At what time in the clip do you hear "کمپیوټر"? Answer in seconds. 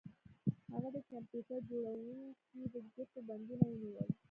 1.09-1.59